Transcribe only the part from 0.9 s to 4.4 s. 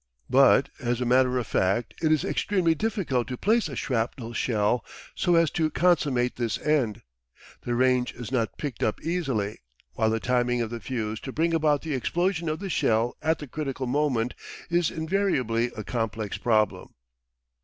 a matter of fact, it is extremely difficult to place a shrapnel